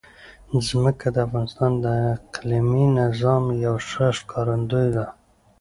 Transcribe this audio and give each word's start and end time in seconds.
ځمکه 0.67 1.07
د 1.11 1.17
افغانستان 1.27 1.71
د 1.85 1.85
اقلیمي 2.15 2.85
نظام 2.99 3.43
یوه 3.65 3.81
ښه 3.89 4.07
ښکارندوی 4.19 4.87
ده. 4.95 5.05